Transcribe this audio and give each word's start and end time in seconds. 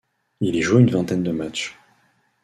Il 0.39 0.55
y 0.55 0.63
joue 0.63 0.79
une 0.79 0.89
vingtaine 0.89 1.21
de 1.21 1.31
matchs. 1.31 1.77